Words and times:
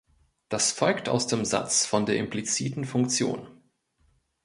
Das 0.49 0.71
folgt 0.71 1.09
aus 1.09 1.27
dem 1.27 1.45
Satz 1.45 1.85
von 1.85 2.07
der 2.07 2.15
impliziten 2.17 2.85
Funktion. 2.85 3.45